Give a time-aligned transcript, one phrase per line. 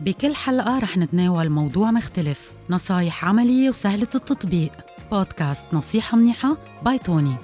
[0.00, 4.72] بكل حلقة رح نتناول موضوع مختلف نصايح عملية وسهلة التطبيق.
[5.10, 7.34] بودكاست نصيحة منيحة by توني.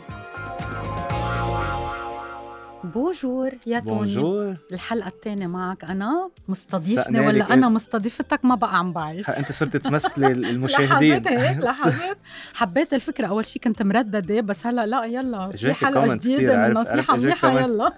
[2.84, 3.98] bonjour يا توني.
[3.98, 4.56] bonjour.
[4.72, 6.30] الحلقة الثانية معك أنا.
[6.48, 9.30] مستضيفني ولا أنا؟ إيه؟ مستضيفتك ما بقى عم بعرف.
[9.30, 11.22] أنت صرت تمثلي المشاهدين.
[11.62, 12.18] لاحظت هيك؟
[12.54, 13.26] حبيت الفكرة.
[13.26, 17.60] أول شيء كنت مرددة بس هلا لا يلا في حلقة جديدة من نصيحة إجاك منيحة.
[17.60, 17.92] يلا؟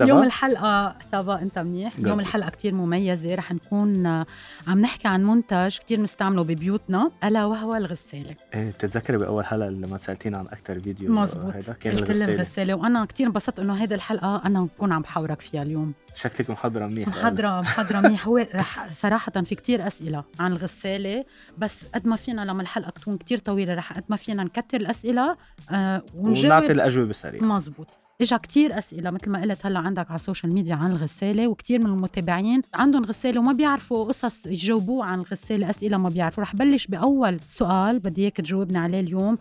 [0.00, 2.06] يوم الحلقة سابا أنت منيح؟ Good.
[2.06, 4.26] يوم الحلقة كتير مميزة رح نكون آه،
[4.66, 7.10] عم نحكي عن منتج كتير بنستعمله ببيوتنا.
[7.24, 8.34] ألا وهو الغسالة.
[8.54, 13.04] إيه بتتذكري بأول حلقة لما سألتينا عن أكثر فيديو مزبوط هيدا؟ كان الغسالة؟ الغسالة وأنا
[13.04, 15.92] كتير انبسطت إنه هيدي الحلقة أنا بكون عم بحاورك فيها اليوم.
[16.14, 18.26] شكلك محضرة منيح محضرة محضرة منيح.
[18.28, 21.24] هو رح صراحة في كتير أسئلة عن الغسالة
[21.58, 25.36] بس قد ما فينا لما الحلقة تكون كتير طويلة رح قد ما فينا نكتر الأسئلة
[25.70, 30.16] آه ونعطي ونجاوب الأجوبة سريعه مزبوط إجا كتير أسئلة مثل ما قلت هلأ عندك على
[30.16, 35.18] ال social media عن الغسالة وكتير من المتابعين عندهم غسالة وما بيعرفوا قصص يجاوبوه عن
[35.18, 36.42] الغسالة أسئلة ما بيعرفوا.
[36.42, 39.38] رح بلش بأول سؤال بدي إياك تجاوبني عليه اليوم.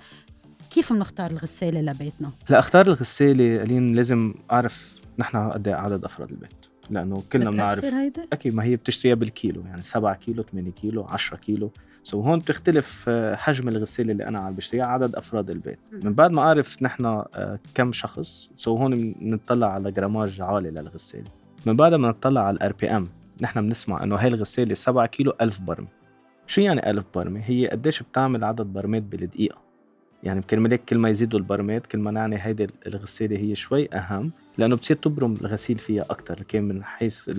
[0.69, 6.65] كيف بنختار الغسالة لبيتنا؟ لاختار الغسالة ألين لازم أعرف نحن قد إيه عدد أفراد البيت
[6.89, 7.85] لأنه كلنا بنعرف
[8.33, 11.71] أكيد ما هي بتشتريها بالكيلو يعني 7 كيلو 8 كيلو 10 كيلو.
[12.05, 15.79] so هون بتختلف آه، حجم الغساله اللي أنا عم بشتريها عدد أفراد البيت.
[15.91, 21.31] من بعد ما أعرف نحن آه، كم شخص so هون بنطلع على grammage عالي للغساله
[21.65, 23.09] من بعد ما نطلع على ال RPM
[23.41, 25.87] نحن بنسمع إنه هاي الغساله 7 كيلو 1000 برمه
[26.47, 29.57] شو يعني 1000 برمه هي قديش بتعمل عدد برمات بالدقيقة.
[30.23, 34.75] يعني بكلمة كل ما يزيدوا البرمات كل ما نعني هيدي الغسالة هي شوي أهم لأنه
[34.75, 37.29] بتصير تبرم الغسيل فيها أكتر كان من حيث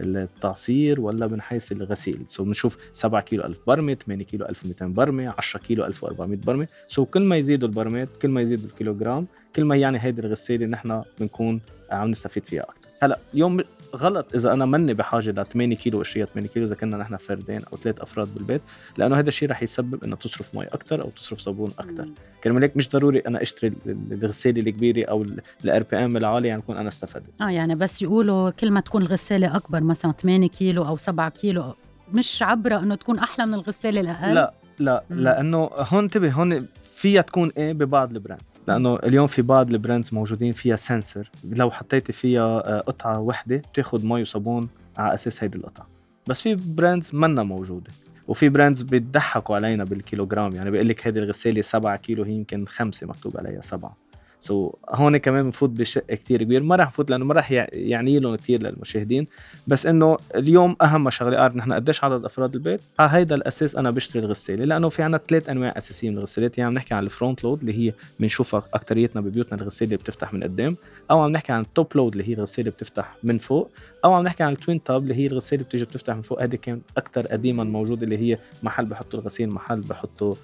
[0.00, 2.22] التعصير ولا من حيث الغسيل.
[2.26, 7.04] so بنشوف 7 كيلو 1000 برمة 8 كيلو 1200 برمة 10 كيلو 1400 برمة so
[7.04, 9.26] كل ما يزيدوا البرمات كل ما يزيدوا الكيلوغرام
[9.56, 12.88] كل ما يعني هيدي الغسالة نحن بنكون عم نستفيد فيها أكتر.
[13.02, 13.60] هلأ اليوم
[13.96, 14.34] غلط.
[14.34, 17.76] إذا أنا مني بحاجة ل 8 كيلو اشتريها 8 كيلو إذا كنا نحن فردين أو
[17.78, 18.60] ثلاث أفراد بالبيت
[18.98, 22.08] لأنه هذا الشيء رح يسبب إنه تصرف مي أكثر أو تصرف صابون أكثر
[22.44, 25.26] كرمال هيك مش ضروري أنا أشتري ال- الغسالة الكبيرة أو
[25.64, 27.24] ال RPM العالي يعني أكون أنا استفدت.
[27.40, 31.74] آه يعني بس يقولوا كل ما تكون الغسالة أكبر مثلا 8 كيلو أو 7 كيلو
[32.12, 35.04] مش عبرة إنه تكون أحلى من الغسالة الأقل؟ لا لا.
[35.10, 36.66] لأنه هون انتبه هون
[37.00, 38.60] فيها تكون إيه ببعض ال brands.
[38.68, 41.30] لأنه اليوم في بعض ال brands موجودين فيها sensor.
[41.44, 45.86] لو حطيتي فيها آه، قطعة وحدة بتاخذ مي وصابون على أساس هيدي القطعة.
[46.26, 47.90] بس في brands منا موجودة.
[48.28, 50.54] وفي brands بيضحكوا علينا بالكيلوغرام.
[50.54, 53.96] يعني بيقول لك هيدي الغسالة 7 كيلو هي يمكن خمسة مكتوب عليها سبعة.
[54.40, 56.62] so, هون كمان بنفوت بشق كتير كبير.
[56.62, 59.26] ما راح نفوت لأنه ما راح يع- يعني لهم كثير للمشاهدين.
[59.66, 63.90] بس إنه اليوم أهم شغلة اعرف نحن قديش عدد أفراد البيت؟ على هيدا الأساس أنا
[63.90, 64.64] بشتري الغسالة.
[64.64, 66.58] لأنه في عنا ثلاث أنواع أساسية من الغسالات.
[66.58, 70.34] يعني عم نحكي عن ال front load اللي هي بنشوفها اكثريتنا ببيوتنا الغسالة اللي بتفتح
[70.34, 70.76] من قدام.
[71.10, 73.70] أو عم نحكي عن ال top load اللي هي الغسالة بتفتح من فوق.
[74.04, 76.42] أو عم نحكي عن ال twin tub اللي هي الغسالة بتيجي بتفتح من فوق.
[76.42, 80.34] هذه كان أكثر قديما موجودة اللي هي محل بحطوا الغسيل محل بحطوا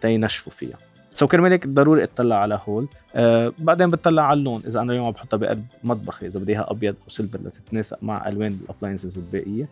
[0.00, 0.78] تينشفوا فيها.
[1.16, 2.88] so كرمال هيك ضروري اطلع على هول.
[3.14, 4.62] آه بعدين بتطلع على اللون.
[4.66, 8.58] إذا أنا اليوم بحطها بقلب مطبخي إذا بدي إياها أبيض أو silver لتتناسق مع ألوان
[8.64, 9.68] ال appliances الباقيه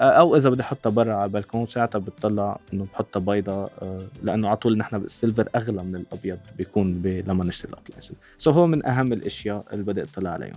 [0.00, 4.48] آه أو إذا بدي أحطها برا على البلكون ساعتها بتطلع إنه بحطها بيضة آه لأنه
[4.48, 8.50] على طول نحن بال silver أغلى من الأبيض بيكون ب- لما نشتري ال appliances so
[8.50, 10.56] هو من أهم الأشياء اللي بدي أطلع عليهم.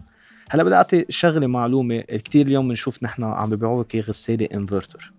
[0.50, 2.00] هلأ بدي أعطي شغلة معلومة.
[2.02, 5.12] كثير اليوم بنشوف نحن عم بيبيعوا لك غساله انفرتر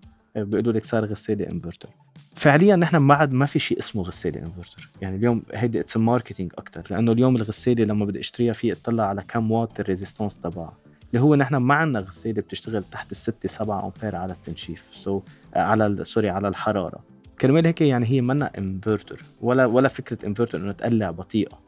[0.44, 1.88] بيقولوا لك صار غساله انفرتر.
[2.34, 4.88] فعليا نحن بعد ما في شيء اسمه غساله انفرتر.
[5.02, 9.22] يعني اليوم هيدي it's marketing أكثر لأنه اليوم الغساله لما بدي أشتريها في اطلع على
[9.28, 10.76] كم وات ال resistance تبعها.
[11.10, 14.84] اللي هو نحن ما عندنا غساله بتشتغل تحت الستة 7 أمبير على التنشيف.
[14.92, 15.22] so,
[15.56, 16.98] على ال- sorry على الحرارة.
[17.40, 19.22] كرمال هيك يعني هي منا انفرتر.
[19.40, 21.50] ولا ولا فكرة انفرتر إنه تقلع بطيئة.
[21.50, 21.58] ما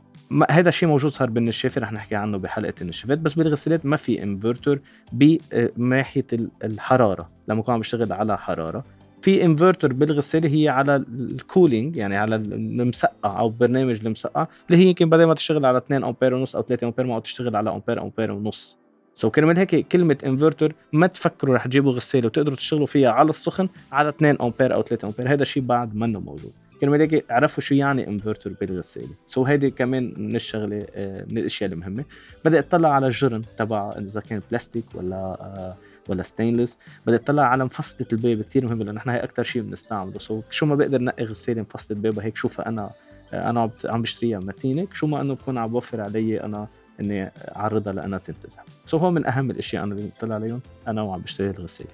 [0.51, 4.79] هذا الشيء موجود صار بالنشافه رح نحكي عنه بحلقة النشافات بس بالغسالات ما في انفرتر
[5.13, 7.29] بناحيه ال- الحرارة.
[7.49, 8.85] لما يكون عم بشتغل على حرارة.
[9.23, 14.89] في انفرتر بالغساله هي على ال cooling يعني على المسقع أو برنامج المسقع اللي هي
[14.89, 18.03] يمكن بدل ما تشتغل على 2 أمبير ونص أو 3 أمبير ما تشتغل على أمبير
[18.03, 18.79] أمبير ونص.
[19.15, 23.69] so كرمال هيك كلمة انفرتر ما تفكروا رح تجيبوا غسالة وتقدروا تشتغلوا فيها على السخن
[23.93, 25.33] على 2 أمبير أو 3 أمبير.
[25.33, 26.53] هذا الشيء بعد منه موجود.
[26.81, 31.71] كرمال هيك عرفوا شو يعني انفرتر بالغسالة so هيدي كمان من الشغلة آه، من الأشياء
[31.73, 32.05] المهمة.
[32.45, 35.77] بدي أطلع على الجرن تبع إذا كان بلاستيك ولا آه،
[36.09, 40.19] ولا ستينلس بدي أطلع على مفصلة الباب كتير مهمة لأنه نحن هي أكتر شيء بنستعمله.
[40.19, 42.91] سو شو ما بقدر نقي غسالة مفصلة باب هيك شوفها أنا
[43.33, 46.69] أنا عم- عم بشتريها متينك شو ما إنه بكون عم بوفر علي أنا
[47.01, 48.63] إني أعرضها لأنا تنتزع.
[48.87, 51.91] سو هو من أهم الأشياء أنا اللي بطلع عليهم أنا وعم بشتري الغسالة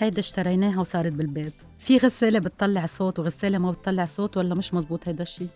[0.00, 1.52] هيدا اشتريناها وصارت بالبيت.
[1.78, 5.48] في غسالة بتطلع صوت وغسالة ما بتطلع صوت ولا مش مزبوط هيدا الشيء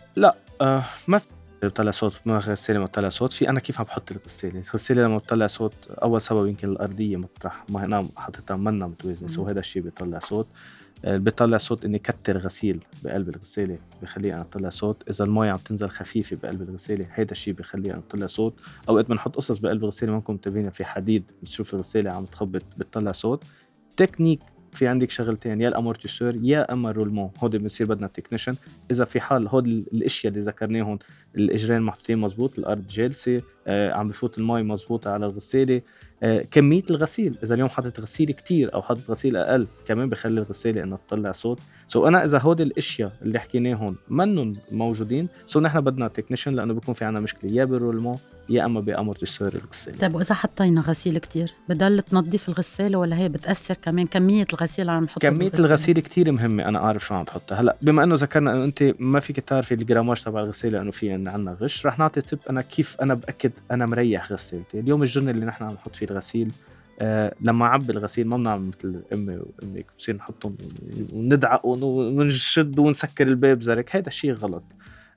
[0.61, 1.27] آه ما في
[1.63, 3.33] بتطلع صوت ما غسالة ما بتطلع صوت.
[3.33, 7.65] في أنا كيف عم بحط الغسالة؟ الغسالة لما بتطلع صوت أول سبب يمكن الأرضية مطرح
[7.69, 10.47] ما هنا حطيتها منا متوازنة so هذا الشيء بيطلع صوت.
[11.05, 15.03] آه، بيطلع صوت إني كتر غسيل بقلب الغسالة بخليها إنها تطلع صوت.
[15.11, 18.55] إذا المي عم تنزل خفيفة بقلب الغسالة هيدا الشيء بخليها إنها تطلع صوت.
[18.89, 23.45] أوقات بنحط قصص بقلب الغسالة ممكن متابعين في حديد بتشوف الغسالة عم تخبط بتطلع صوت.
[23.97, 24.41] تكنيك
[24.73, 27.31] في عندك شغلتين يا ال amortisseur يا أما ال roulement.
[27.39, 28.55] هودي بنصير بدنا technician
[28.91, 30.99] إذا في حال هود الأشياء اللي ذكرناهم
[31.37, 35.83] الإجرين محطوطين مزبوط الأرض جالسة آه عم بفوت المي مزبوطه على الغسالة.
[36.23, 40.83] آه كمية الغسيل إذا اليوم حطيت غسيل كتير أو حطيت غسيل أقل كمان بخلي الغسالة
[40.83, 41.61] إنها تطلع صوت.
[41.89, 45.29] so أنا إذا هودي الأشياء اللي حكيناهم منهم موجودين.
[45.47, 47.51] so نحن بدنا technician لأنه بيكون في عنا مشكلة.
[47.51, 49.99] يا بال roulement يا أما ب amortisseur الغسالة.
[49.99, 54.93] طيب وإذا حطينا غسيل كتير بضل تنظف الغسالة ولا هي بتأثر كمان؟ كمية الغسيل اللي
[54.93, 56.69] عم نحطها كمية الغسيل كتير مهمة.
[56.69, 57.61] أنا أعرف شو عم بحطها.
[57.61, 61.57] هلأ بما إنه ذكرنا إنه أنت ما فيك تعرفي الجراماج تبع الغسالة إنه في عندنا
[61.61, 64.81] غش رح نعطي تب أنا كيف أنا بأكد أنا مريح غسالتي.
[64.81, 66.53] اليوم الجرن اللي نحن عم نحط فيه الغسيل
[67.01, 70.57] آه لما عبي الغسيل ما بنعمل مثل امي وامك بصير نحطهم
[71.13, 74.63] وندعقهم ونشد ونسكر الباب زرك هذا الشيء غلط.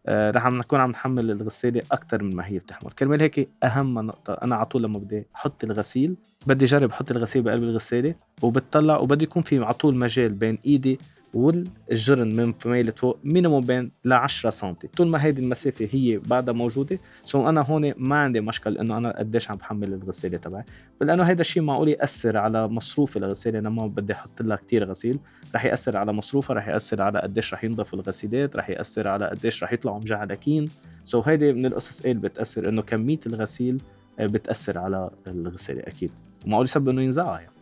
[0.05, 2.91] آه رح نكون عم نحمل الغسالة أكثر من ما هي بتحمل.
[2.91, 6.15] كرمال هيك أهم نقطة أنا على طول لما بدي أحط الغسيل
[6.47, 10.99] بدي أجرب أحط الغسيل بقلب الغسالة وبتطلع وبده يكون في على طول مجال بين إيدي
[11.37, 16.53] والجرن من ميلة فوق minimum بين ل 10 سم طول ما هيدي المسافة هي بعدها
[16.53, 16.99] موجودة.
[17.25, 20.63] so أنا هون ما عندي مشكل إنه أنا قديش عم بحمل الغساله تبعي.
[21.01, 25.19] لأنه هيدا الشيء معقول يأثر على مصروف الغساله لما بدي أحط لها كثير غسيل.
[25.55, 29.63] رح يأثر على مصروفها رح يأثر على قديش رح ينضفوا الغسيلات رح يأثر على قديش
[29.63, 30.69] رح يطلعوا مجعلكين
[31.05, 33.81] so هيدي من القصص اللي بتأثر إنه كمية الغسيل
[34.19, 36.11] آه، بتأثر على الغساله أكيد.
[36.45, 37.56] ومعقول يسبب إنه ينزعها يعني.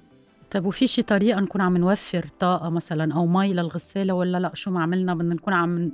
[0.51, 4.71] طيب وفي شي طريقة نكون عم نوفر طاقة مثلا أو مي للغسالة ولا لأ؟ شو
[4.71, 5.91] ما عملنا بدنا نكون عم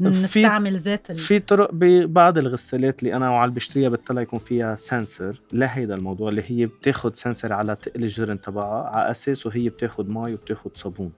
[0.00, 5.94] نستعمل زيت في طرق ببعض الغسالات اللي أنا وعم بشتريها بتطلع يكون فيها sensor لهيدا
[5.94, 10.76] الموضوع اللي هي بتاخد sensor على تقل الجرن تبعها على اساسه هي بتاخد مي وبتاخد
[10.76, 11.12] صابون.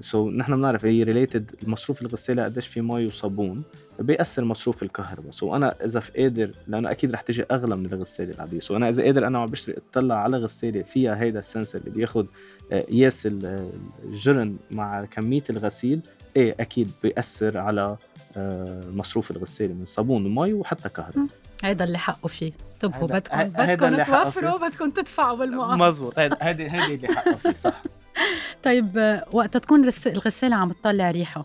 [0.00, 3.62] so, نحن بنعرف هي related مصروف الغساله قديش في مي وصابون
[3.98, 5.30] بيأثر مصروف الكهرباء.
[5.30, 8.60] so, أنا إذا في قادر لأنه أكيد رح تجي أغلى من الغسالة العادية.
[8.60, 11.90] so, أنا إذا قادر أنا عم بشتري أطلع على غسالة فيها هيدا ال sensor اللي
[11.90, 12.26] بياخد
[12.72, 13.28] آه، قياس
[14.04, 16.00] الجرن مع كمية الغسيل
[16.36, 17.96] إيه أكيد بيأثر على
[18.36, 21.26] آه، مصروف الغسالة من صابون ومي وحتى كهرباء.
[21.64, 22.52] هذا اللي حقه فيه.
[22.74, 27.82] انتبهوا بدكم بدكم توفروا بدكم تدفعوا بالمقابل مزبوط هيدي هيدي اللي حقه فيه صح.
[28.64, 31.44] طيب وقت تكون الغسالة عم تطلع ريحة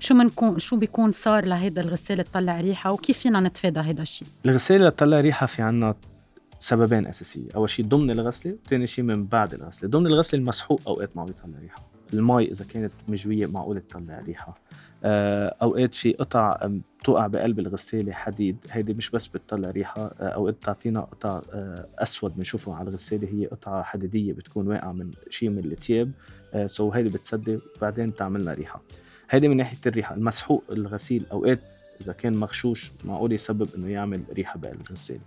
[0.00, 4.88] شو منكون شو بيكون صار لهيدا الغسالة تطلع ريحة وكيف فينا نتفادى هيدا الشيء؟ الغسالة
[4.88, 5.94] تطلع ريحة في عنا
[6.58, 11.16] سببين أساسية، أول شيء ضمن الغسلة، وثاني شيء من بعد الغسلة، ضمن الغسلة المسحوق أوقات
[11.16, 11.82] ما بيطلع ريحة،
[12.12, 14.58] المي إذا كانت مجوية معقول تطلع ريحة،
[15.04, 16.68] أوقات في قطع
[17.00, 18.56] بتوقع بقلب الغسالة حديد.
[18.70, 23.28] هيدي مش بس بتطلع ريحة آه، أوقات بتعطينا قطع آه، أسود بنشوفه على الغسالة.
[23.28, 26.10] هي قطعة حديدية بتكون واقعة من شيء من الثياب
[26.66, 28.82] so هيدي بتسدي وبعدين بتعمل لنا ريحة.
[29.30, 30.14] هيدي من ناحية الريحة.
[30.14, 31.60] المسحوق الغسيل أوقات
[32.00, 35.20] إذا كان مغشوش معقول يسبب إنه يعمل ريحة بقلب الغسالة.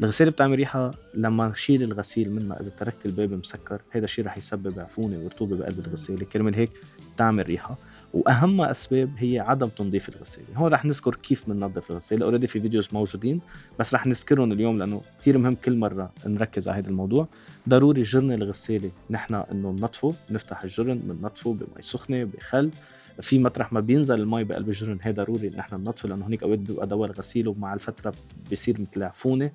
[0.00, 4.80] الغسالة بتعمل ريحة لما شيل الغسيل منها إذا تركت الباب مسكر هذا الشيء رح يسبب
[4.80, 6.24] عفونة ورطوبة بقلب الغسالة.
[6.24, 6.70] كرمال هيك
[7.14, 7.76] بتعمل ريحة.
[8.14, 12.88] وأهم أسباب هي عدم تنظيف الغساله هون رح نذكر كيف بننظف الغساله already في videos
[12.92, 13.40] موجودين
[13.78, 17.28] بس رح نذكرهم اليوم لأنه كثير مهم كل مرة نركز على هذا الموضوع.
[17.68, 22.70] ضروري جرن الغساله نحن إنه ننظفه نفتح الجرن بننظفه بمي سخنة بخل.
[23.20, 26.86] في مطرح ما بينزل المي بقلب الجرن هي ضروري نحن ننظفه لأنه هنيك أوقات بيبقى
[26.86, 28.14] دور غسيل ومع الفترة
[28.50, 29.50] بيصير مثل عفونة.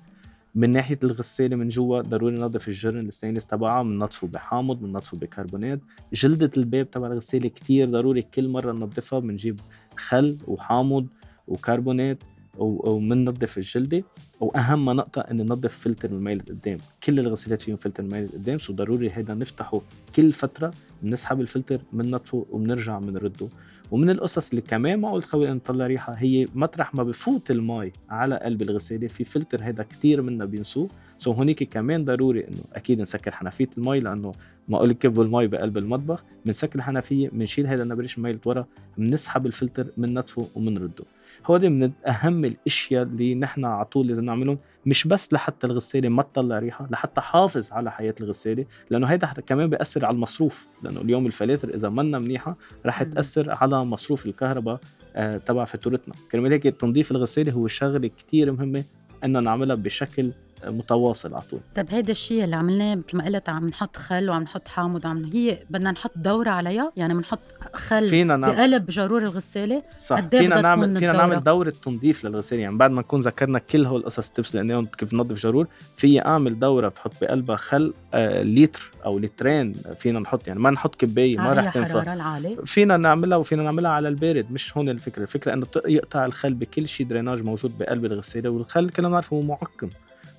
[0.54, 5.80] من ناحية الغسالة من جوا ضروري ننظف الجرن الستينلس تبعها بننظفه بحامض بننظفه بكربونات.
[6.12, 9.60] جلدة الباب تبع الغسالة كتير ضروري كل مرة ننظفها بنجيب
[9.96, 11.06] خل وحامض
[11.48, 12.18] وكربونات
[12.58, 14.04] ومننظف الجلدة.
[14.40, 19.10] وأهم نقطة ان ننظف فلتر المي قدام كل الغسالات فيهم فلتر المي قدام so ضروري
[19.10, 19.80] هيدا نفتحه
[20.16, 20.70] كل فترة
[21.02, 23.48] بنسحب الفلتر بننظفه وبنرجع بنرده
[23.90, 28.62] ومن القصص اللي كمان معقول تخلي تطلع ريحة هي مطرح ما بفوت المي على قلب
[28.62, 30.88] الغسالة في فلتر هذا كثير منا بينسوه.
[31.18, 34.32] so هونيك كمان ضروري إنه أكيد نسكر حنفية المي لأنه
[34.68, 38.66] معقول نكب المي بقلب المطبخ بنسكر الحنفية بنشيل هذا النبريش المي لورا
[38.98, 41.04] بنسحب الفلتر بننظفه وبنرده.
[41.46, 46.22] هودي من أهم الأشياء اللي نحن على طول لازم نعملهم مش بس لحتى الغسالة ما
[46.22, 50.66] تطلع ريحة لحتى حافظ على حياة الغسالة لأنه هيدا كمان بيأثر على المصروف.
[50.82, 52.56] لأنه اليوم الفلاتر إذا منا منيحة
[52.86, 54.80] رح تأثر على مصروف الكهرباء
[55.16, 56.14] آه تبع فاتورتنا.
[56.32, 58.84] كرمال هيك تنظيف الغسالة هو شغلة كتير مهمة
[59.24, 60.32] إنه نعملها بشكل
[60.66, 61.60] متواصل على طول.
[61.76, 65.24] طيب هيدا الشيء اللي عملناه مثل ما قلت عم نحط خل وعم نحط حامض وعم
[65.24, 67.38] هي بدنا نحط دورة عليها يعني بنحط
[67.74, 69.82] خل فينا نعمل بقلب جارور الغسالة.
[69.98, 72.62] صح إيه فينا نعمل فينا؟ نعمل دورة تنظيف للغسالة.
[72.62, 76.58] يعني بعد ما نكون ذكرنا كل هول القصص tips قلناهم كيف ننظف جارور في أعمل
[76.58, 80.48] دورة بحط بقلبها خل آه لتر أو لترين فينا نحط.
[80.48, 82.40] يعني ما نحط كباية ما رح تنفع.
[82.64, 84.46] فينا نعملها وفينا نعملها على البارد.
[84.52, 85.22] مش هون الفكرة.
[85.22, 89.88] الفكرة إنه يقطع الخل بكل شيء drainage موجود بقلب الغسالة والخل كلنا بنعرف هو معقم.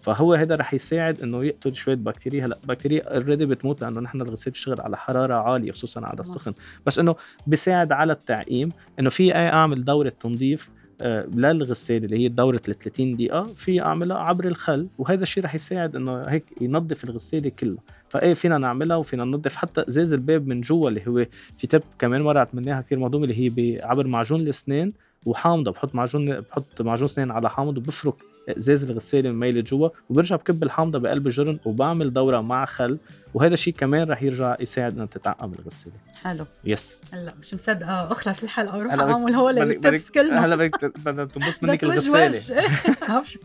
[0.01, 2.45] فهو هذا رح يساعد إنه يقتل شوية بكتيريا.
[2.45, 6.53] هلا بكتيريا already بتموت لأنه نحن الغساله بتشتغل على حرارة عالية خصوصا على السخن.
[6.85, 7.15] بس إنه
[7.47, 10.69] بيساعد على التعقيم إنه في أي أعمل دورة تنظيف
[11.01, 15.55] آه، للغساله اللي هي دوره ال 30 دقيقة في أعملها عبر الخل وهذا الشيء رح
[15.55, 19.55] يساعد إنه هيك ينظف الغساله كلها فإيه فينا نعملها وفينا ننظف.
[19.55, 21.25] حتى إزاز الباب من جوا اللي هو
[21.57, 24.93] في تب كمان مره عملناها كثير مهضومة اللي هي عبر معجون الأسنان
[25.25, 28.15] وحامضة بحط معجون بحط معجون أسنان على حامض وبفرك
[28.49, 32.97] إزاز الغسالة ميله جوا وبرجع بكب الحامضه بقلب الجرن وبعمل دورة مع خل
[33.33, 35.93] وهذا الشيء كمان رح يرجع يساعد انه تتعقم الغسالة.
[36.15, 36.45] حلو.
[36.63, 40.91] yes هلأ مش مصدقه أخلص الحلقة وروح أعمل هول ال tips كلهم هلا بدك
[41.33, 41.85] تنبسط منك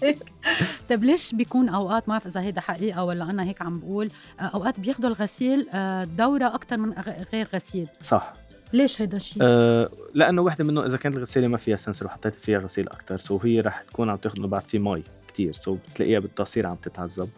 [0.02, 0.18] هيك
[0.88, 4.10] طيب ليش بيكون أوقات ما بعرف إذا هيدا حقيقة ولا أنا هيك عم بقول
[4.40, 6.92] آه، أوقات بياخذوا الغسيل آه، دورة أكثر من
[7.32, 8.32] غير غسيل؟ صح.
[8.73, 12.58] ليش هيدا الشيء؟ أه لأنه وحدة منه إذا كانت الغسالة ما فيها sensor وحطيت فيها
[12.58, 15.52] غسيل أكثر so هي رح تكون عم تاخذ بعد في مي كتير.
[15.52, 17.28] so بتلاقيها بالتعصير عم تتعذب.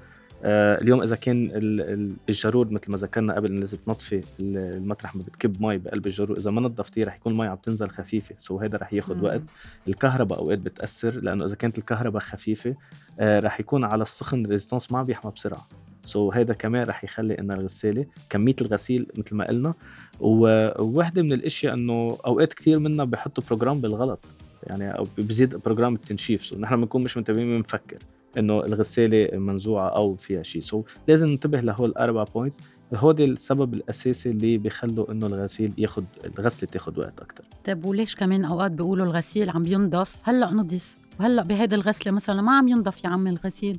[0.44, 4.56] أه اليوم إذا كان ال- ال- الجارور مثل ما ذكرنا قبل انه لازم تنظفي ال-
[4.56, 8.34] المطرح ما بتكب مي بقلب الجارور إذا ما نظفتيه رح يكون المي عم تنزل خفيفة.
[8.38, 9.24] so هذا رح ياخذ.
[9.24, 9.42] وقت.
[9.88, 12.74] الكهرباء أوقات بتأثر لأنه إذا كانت الكهرباء خفيفة
[13.20, 15.68] أه رح يكون على السخن ال resistance ما عم بيحمى بسرعة.
[16.08, 19.74] so هذا كمان رح يخلي ان الغسالة كمية الغسيل مثل ما قلنا.
[20.20, 24.20] ووحدة من الأشياء إنه أوقات كثير منا بحطوا program بالغلط.
[24.66, 27.98] يعني أو بزيد program التنشيف so نحن بنكون مش منتبهين بنفكر
[28.38, 30.62] إنه الغسالة منزوعة أو فيها شيء.
[30.62, 32.60] so لازم ننتبه لهول الاربع points
[32.94, 38.44] هودي السبب الأساسي اللي بيخلوا إنه الغسيل ياخذ الغسلة تاخذ وقت أكثر طيب وليش كمان
[38.44, 43.08] أوقات بيقولوا الغسيل عم ينضف؟ هلأ نضف وهلأ بهيدي الغسلة مثلا ما عم ينضف يا
[43.08, 43.78] عم الغسيل.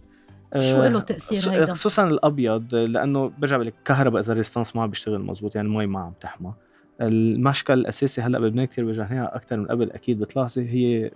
[0.53, 4.81] شو له تأثير هيدا؟ خصوصا الأبيض لأنه برجع بقول لك الكهرباء إذا ال resistance ما
[4.81, 6.53] عم بيشتغل مزبوط يعني المي ما عم تحمى
[7.01, 11.11] المشكل الأساسي هلأ بلبنان كثير واجهناها أكثر من قبل أكيد بتلاحظي هي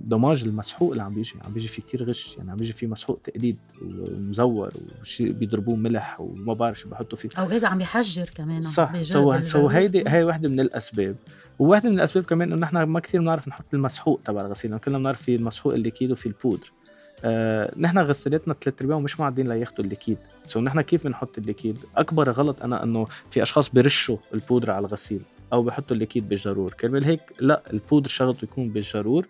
[0.00, 3.20] damage المسحوق اللي عم بيجي عم بيجي فيه كتير غش يعني عم بيجي فيه مسحوق
[3.24, 9.02] تقليد ومزور وشيء بيضربوه ملح وما بعرف شو بحطوا فيه اوقات عم يحجر كمان صح
[9.02, 9.68] so so.
[9.68, 11.16] هيدي هي وحدة من الأسباب
[11.58, 14.98] وواحدة من الأسباب كمان إنه نحن ما كثير بنعرف نحط المسحوق تبع الغسيل يعني كلنا
[14.98, 16.72] بنعرف في المسحوق ال liquide وفي ال powder
[17.24, 20.18] آه، نحن غسالاتنا ثلاث ارباعهم مش معدين لياخذوا ال liquide.
[20.46, 24.86] so نحن كيف بنحط ال liquide؟ أكبر غلط أنا إنه في أشخاص بيرشوا البودرة على
[24.86, 25.20] الغسيل
[25.52, 29.26] أو بحطوا ال liquide بالجارور كرمال هيك؟ لا ال powder شغلته يكون بالجارور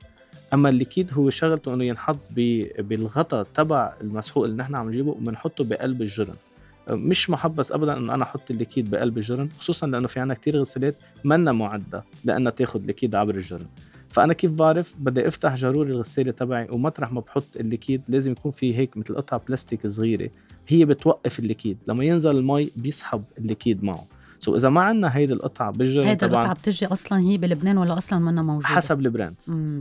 [0.55, 5.11] أما ال liquide هو شغلته إنه ينحط ب- بالغطا تبع المسحوق اللي نحن عم نجيبه
[5.11, 6.35] وبنحطه بقلب الجرن.
[6.91, 10.57] مش محبس ابدا إنه أنا أحط ال liquide بقلب الجرن خصوصا لأنه في عنا كتير
[10.61, 13.67] غسالات منا معدة لأنها تاخذ liquide عبر الجرن.
[14.11, 18.53] فأنا كيف بعرف؟ بدي أفتح جارور الغساله تبعي ومطرح ما بحط ال liquide لازم يكون
[18.53, 20.31] في هيك مثل قطعة بلاستيك صغيرة
[20.69, 24.07] هي بتوقف الـ liquid لما ينزل المي بيسحب الـ liquid معه.
[24.47, 28.19] so اذا ما عندنا هيدي القطعة بالجرن هيدا القطعة بتجي أصلا هي بلبنان ولا أصلا
[28.19, 29.35] منا موجودة؟ حسب البراند.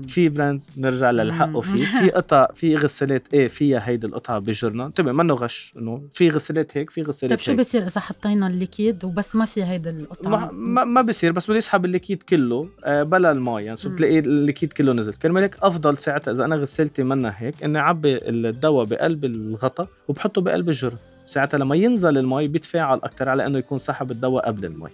[0.08, 1.56] في brands بنرجع للحق.
[1.56, 1.78] وفي.
[1.78, 6.78] في قطع في غسالات إيه فيها هيدي القطعة بالجرنة انتبه منه غش إنه في غسالات
[6.78, 7.60] هيك في غسالات طيب شو هيك.
[7.60, 11.48] بصير إذا حطينا الـ liquid وبس ما في هيدا ما, القطعة؟ ما, ما بصير بس
[11.48, 13.90] بده يسحب الـ liquid كله آه بلا المي يعني so.
[13.90, 15.14] بتلاقي الـ liquid كله نزل.
[15.14, 20.42] كرمال هيك أفضل ساعتها إذا أنا غسالتي منا هيك إني أعبي الدواء بقلب الغطا وبحطه
[20.42, 24.90] بقلب الجرن ساعتها لما ينزل المي بيتفاعل أكثر على إنه يكون سحب الدواء قبل المي.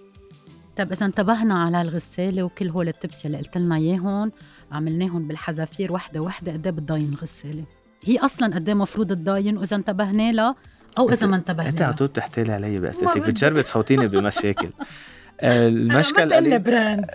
[0.76, 4.32] طيب إذا انتبهنا على الغسالة وكل هول الـ tips اللي قلت لنا اياهم
[4.72, 7.64] عملناهم بالحذافير وحدة وحدة قد إيه بتضاين الغسالة؟
[8.04, 10.54] هي أصلا قد إيه المفروض تضاين؟ وإذا انتبهنا لها
[10.98, 13.18] أو إذا ما انتبهنا أنت على طول بتحتالي علي بأسئلتك.
[13.18, 14.68] بتجربي تفوتيني بمشاكل.
[15.40, 17.06] آه، المشكل قليل- brand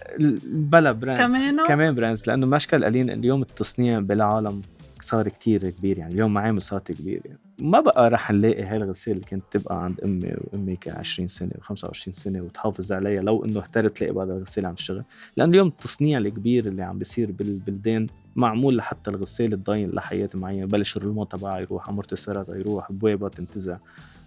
[0.45, 4.61] بلا brand كمانه؟ كمان brands لأنه مشكل قليل اليوم التصنيع بالعالم.
[5.07, 7.39] صار كتير كبير يعني اليوم معامل صارت كبير يعني.
[7.59, 11.51] ما بقى رح نلاقي هاي الغسالة اللي كانت تبقى عند أمي وأمي كان 20 سنه
[11.61, 15.03] و25 سنة وتحافظ عليها لو إنه اهترت تلاقي بعض الغسالة عم تشتغل.
[15.37, 20.97] لأنه اليوم التصنيع الكبير اللي عم بيصير بالبلدان معمول لحتى الغسالة تضاين لحياة معينة بلش
[20.97, 23.77] الـ roulement تبعها يروح amortisseur ات يروح بوابة تنتزع.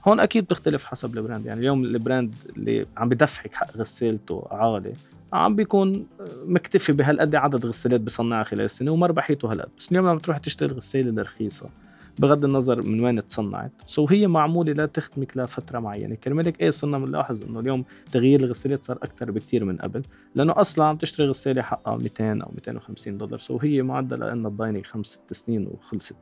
[0.09, 1.61] هون أكيد بتختلف حسب الـ brand يعني.
[1.61, 4.93] اليوم الـ brand اللي عم بدفعك حق غسالته عالي
[5.33, 6.07] عم بيكون
[6.45, 9.69] مكتفي بهالقد عدد غسالات بصنعها خلال السنة ومربحيته هالقد.
[9.79, 11.71] بس اليوم لما تروح تشتري الغسالة الرخيصة.
[12.19, 16.15] بغض النظر من وين تصنعت so هي معمولة لتخدمك لفتره معينة.
[16.15, 20.03] كرمال هيك إيه صرنا بنلاحظ إنه اليوم تغيير الغسالات صار أكثر بكثير من قبل.
[20.35, 23.39] لأنه أصلا عم تشتري غسالة حقها 200 أو 250 دولار.
[23.39, 26.17] so هي معدله إنها تضاينك خمس ست سنين وخلصت.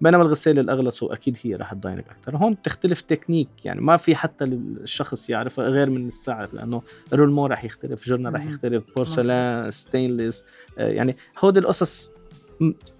[0.00, 4.16] بينما الغساله الاغلى so أكيد هي رح تضاينك أكثر هون بتختلف تكنيك يعني ما في
[4.16, 10.44] حتى الشخص يعرفها غير من السعر لأنه الرولمو رح يختلف جرنا رح يختلف بورسلان ستينلس
[10.78, 12.10] آه، يعني هودي القصص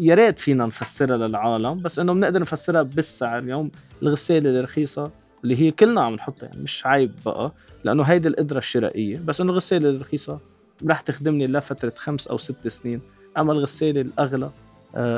[0.00, 3.38] يا ريت فينا نفسرها للعالم بس إنه بنقدر نفسرها بالسعر.
[3.38, 3.70] اليوم
[4.02, 5.10] الغسالة الرخيصة
[5.44, 7.52] اللي هي كلنا عم نحطها يعني مش عيب بقى
[7.84, 9.20] لأنه هيدي القدرة الشرائية.
[9.26, 10.38] بس إنه الغسالة الرخيصة
[10.86, 13.00] رح تخدمني لفترة خمس أو ست سنين.
[13.38, 14.50] أما الغسالة الأغلى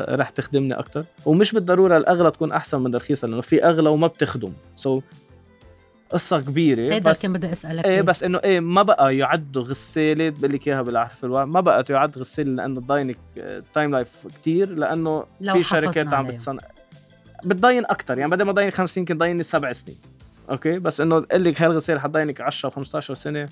[0.09, 4.53] رح تخدمني أكثر ومش بالضرورة الأغلى تكون أحسن من الرخيصه لأنه في أغلى وما بتخدم.
[4.77, 5.03] so
[6.11, 10.53] قصة كبيرة هيدا كان بدي أسألك إيه بس إنه إيه ما بقى يعد غسالة بقول
[10.53, 13.19] لك إياها بالحرف الواحد ما بقى يعد غسالة لأنه تضاينك
[13.75, 16.63] time life كثير لأنه في شركات عم بتصنع.
[17.45, 19.99] بتضاين أكثر يعني بدل ما تضاين خمس سنين يمكن تضايني سبع سنين.
[20.51, 23.49] okay؟ بس إنه تقول لك هاي الغسالة حتضاينك 10 15 سنة.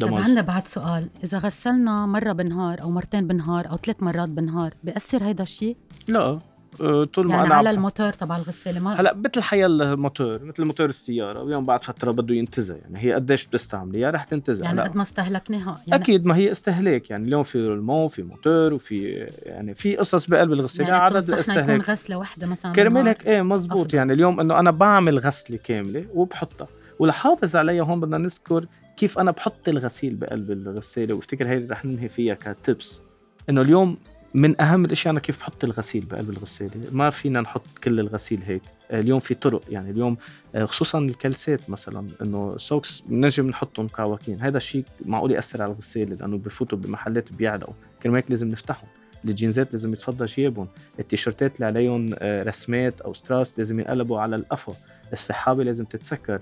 [0.00, 4.74] طيب عندنا بعد سؤال إذا غسلنا مرة بالنهار أو مرتين بالنهار أو ثلاث مرات بالنهار
[4.84, 5.76] بيأثر هيدا الشيء؟
[6.08, 6.38] لا
[6.80, 10.64] آه، طول ما يعني أنا على الموتور تبع الغسالة ما هلا مثل حيا الموتور مثل
[10.64, 14.96] موتور السيارة اليوم بعد فترة بده ينتزع يعني هي قديش بتستعمليها رح تنتزع يعني قد
[14.96, 19.74] ما استهلكناها يعني أكيد ما هي استهلاك يعني اليوم في رولمو في موتور وفي يعني
[19.74, 23.80] في قصص بقلب الغسالة يعني عدد الاستهلاك يكون غسلة واحدة مثلا كرمال هيك إيه مزبوط
[23.80, 23.96] أفضل.
[23.96, 29.30] يعني اليوم إنه أنا بعمل غسلة كاملة وبحطها ولحافظ عليها هون بدنا نذكر كيف أنا
[29.30, 33.02] بحط الغسيل بقلب الغسالة؟ وأفتكر هي رح ننهي فيها كتبس.
[33.48, 33.96] إنه اليوم
[34.34, 36.70] من أهم الأشياء أنا كيف بحط الغسيل بقلب الغسالة.
[36.92, 38.62] ما فينا نحط كل الغسيل هيك.
[38.90, 39.62] اليوم في طرق.
[39.68, 40.16] يعني اليوم
[40.54, 46.16] آه، خصوصا الكلسات مثلا إنه socks بنجي بنحطهم مكعوكين هذا الشيء معقول يأثر على الغسالة
[46.16, 47.74] لأنه بفوتوا بمحلات بيعلقوا.
[48.02, 48.88] كرمال هيك لازم نفتحهم.
[49.24, 54.74] الجينزات لازم يتفضل جيبهم التيشيرتات اللي عليهم آه، رسمات أو strass لازم ينقلبوا على القفا
[55.12, 56.34] السحابة لازم تتسكر.
[56.34, 56.40] آه،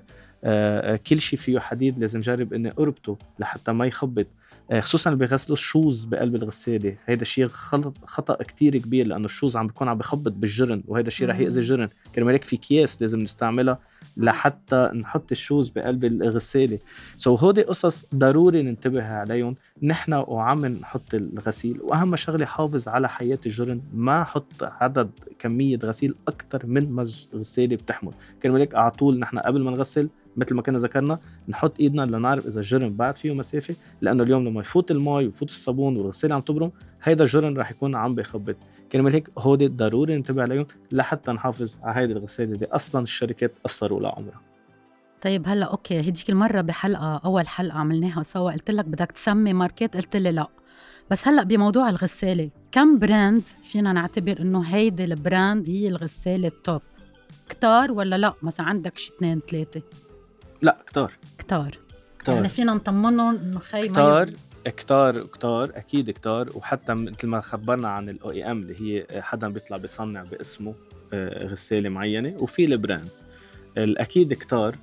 [0.97, 4.27] كل شيء فيه حديد لازم جرب إني أربطه لحتى ما يخبط.
[4.71, 6.97] آه، خصوصا اللي بيغسلوا الـ shoes بقلب الغسالة.
[7.07, 7.49] هيدا الشيء
[8.07, 11.61] خطأ كتير كبير لأنه الـ shoes عم بيكون عم بخبط بالجرن وهيدا الشيء رح يأذي
[11.61, 13.79] الجرن كرمال هيك في اكياس لازم نستعملها
[14.17, 16.79] لحتى نحط الـ shoes بقلب الغسالة.
[17.17, 19.57] so هودي قصص ضروري ننتبه عليهم.
[19.83, 26.15] نحن وعم نحط الغسيل وأهم شغلة حافظ على حياة الجرن ما حط عدد كمية غسيل
[26.29, 28.13] أكثر من ما الغساله بتحمل.
[28.43, 32.47] كرمال هيك على طول نحن قبل ما نغسل مثل ما كنا ذكرنا نحط ايدنا لنعرف
[32.47, 36.73] إذا الجرن بعد فيه مسافة لأنه اليوم لما يفوت المي ويفوت الصابون والغساله عم تبرم
[37.03, 38.57] هيدا الجرن رح يكون عم بيخبط
[38.93, 44.01] كرمال هيك هودي ضروري ننتبه عليهم لحتى نحافظ على هيدي الغسالة اللي أصلا الشركات قصروا
[44.01, 44.41] لعمرها
[45.25, 49.97] طيب هلأ okay هديك المرة بحلقة أول حلقة عملناها سوا قلت لك بدك تسمي ماركات
[49.97, 50.47] قلت لي لأ.
[51.11, 56.57] بس هلأ بموضوع الغسالة كم brand فينا نعتبر إنه هيدي الـ brand هي الغسالة الـ
[56.57, 56.83] top
[57.49, 59.83] كتار ولا لأ؟ مثلا عندك شي اثنين ثلاثة.
[60.65, 61.13] لا كتار.
[61.39, 61.79] كتار.
[62.19, 62.35] كتار.
[62.35, 64.31] يعني فينا نطمنهم إنه خي كتار
[64.65, 66.49] كتار كتار أكيد كتار.
[66.55, 70.75] وحتى مثل ما خبرنا عن الـ OEM اللي هي حدا بيطلع بيصنع باسمه
[71.13, 73.11] آه، غسالة معينة وفي الـ brand
[73.77, 74.77] الأكيد كتار.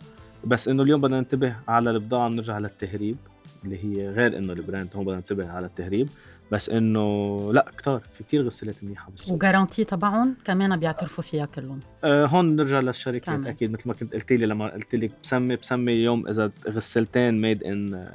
[0.45, 3.17] بس إنه اليوم بدنا ننتبه على البضاعة نرجع للتهريب
[3.65, 6.09] اللي هي غير إنه الـ brand هون بدنا ننتبه على التهريب.
[6.51, 11.45] بس إنه لا كتار في كتير غسالات منيحة بالسوق و guarantee تبعهم كمان بيعترفوا فيها
[11.45, 11.79] كلهم.
[12.03, 13.47] آه هون نرجع للشركات كامل.
[13.47, 17.63] أكيد مثل ما كنت قلت لي لما قلت لك بسمي بسمي اليوم إذا غسالتين made
[17.63, 18.07] in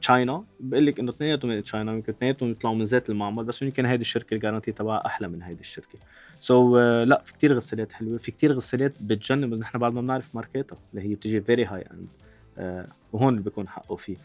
[0.00, 3.86] China بقول لك إنه اثنيناتهم made China يمكن اثنيناتهم يطلعوا من ذات المعمل بس يمكن
[3.86, 5.98] هيدي الشركة الـ guarantee تبعها أحلى من هيدي الشركة.
[6.40, 10.34] so, uh, لا في كتير غسالات حلوة في كتير غسالات بتجنن نحن بعد ما بنعرف
[10.34, 12.08] ماركاتها اللي هي بتجي very high end
[13.12, 14.16] وهون اللي بيكون حقه فيه.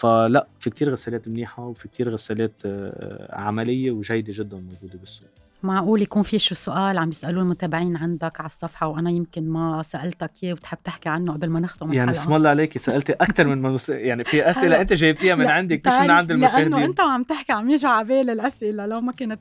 [0.00, 5.28] فلا في كتير غسالات منيحة وفي كتير غسالات آه، عملية وجيدة جدا موجودة بالسوق.
[5.62, 10.30] معقول يكون في شو سؤال عم يسألوه المتابعين عندك على الصفحة وأنا يمكن ما سألتك
[10.42, 13.88] إياه وتحب تحكي عنه قبل ما نختم يعني اسم الله عليكي سألتي أكثر من مس...
[13.88, 16.70] يعني في أسئلة أنت جايبتيها من عندك مش من عند المشاهدين.
[16.70, 19.40] لأنه أنت عم تحكي عم يجوا على بالي الأسئلة لو ما كنت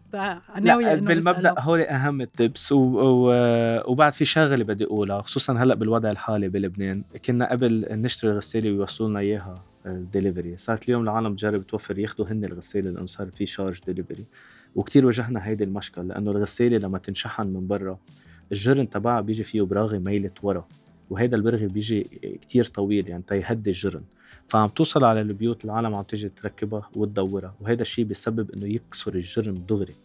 [0.62, 2.78] ناوية إنه بالمبدأ هول أهم الـ tips و...
[2.78, 3.32] و...
[3.92, 9.10] وبعد في شغلة بدي أقولها خصوصا هلأ بالوضع الحالي بلبنان كنا قبل نشتري غسالة ويوصلوا
[9.10, 9.69] لنا إياها.
[9.86, 10.58] الدليفري.
[10.58, 14.26] صارت اليوم العالم تجرب توفر ياخذوا هن الغسالة لأنه صار في charge delivery.
[14.76, 18.00] وكتير واجهنا هيدي المشكل لأنه الغسالة لما تنشحن من برا
[18.52, 20.68] الجرن تبعها بيجي فيه براغي ميلت ورا
[21.10, 22.04] وهيدا البرغي بيجي
[22.42, 24.04] كتير طويل يعني تيهدي الجرن.
[24.48, 29.66] فعم توصل على البيوت العالم عم تيجي تركبها وتدورها وهيدا الشيء بيسبب إنه يكسر الجرن
[29.70, 29.96] دغري.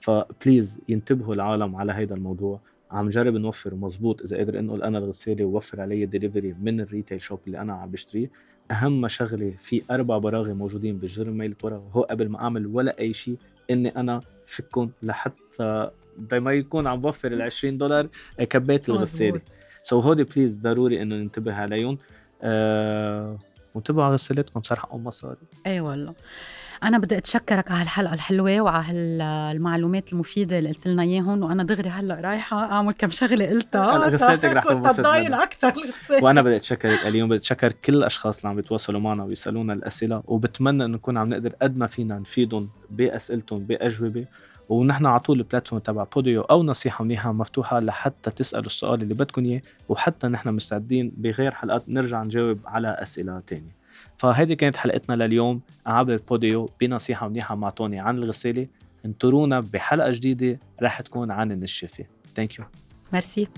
[0.00, 2.60] ف please ينتبهوا العالم على هيدا الموضوع.
[2.90, 7.20] عم جرب نوفر مزبوط إذا قادر انقل أنا الغسالة ووفر علي ديليفري من ال retail
[7.20, 8.30] shop اللي أنا عم بشتريه.
[8.70, 13.12] أهم شغلة في أربع براغي موجودين بالجرن ميل ورا هو قبل ما أعمل ولا أي
[13.12, 13.36] شيء
[13.70, 15.90] إني أنا فكهم لحتى
[16.32, 19.40] ما يكون عم بوفر ال 20 دولار كبيت الغسالة.
[19.82, 21.98] so هودي please ضروري إنه ننتبه عليهم.
[22.42, 23.38] آه
[23.74, 26.14] وانتبهوا على غسالتكم صار حقهم مصاري اي والله.
[26.82, 28.92] أنا بدي أتشكرك على هالحلقه الحلوة وعلى
[29.52, 33.98] المعلومات المفيدة اللي قلت لنا إياهم وأنا دغري هلأ رايحة أعمل كم شغلة قلتها.
[34.14, 35.72] غسالتك رح تنبسط أكثر
[36.24, 40.84] وأنا بدي اتشكرك اليوم بدي أتشكر كل الأشخاص اللي عم بيتواصلوا معنا ويسألونا الأسئلة وبتمنى
[40.84, 44.26] إنه نكون عم نقدر قد ما فينا نفيدهم بأسئلتهم بأجوبة
[44.68, 49.14] ونحن على طول ال platform تبع بوديو أو نصيحة منيحه مفتوحة لحتى تسألوا السؤال اللي
[49.14, 53.79] بدكم إياه وحتى نحن مستعدين بغير حلقات نرجع نجاوب على أسئلة تانية.
[54.20, 55.60] فهذه كانت حلقتنا لليوم.
[55.86, 58.66] عبر بوديو بنصيحة منيحه مع توني عن الغسالة.
[59.04, 62.04] انطرونا بحلقة جديدة رح تكون عن النشافة.
[62.34, 62.64] thank you
[63.12, 63.48] merci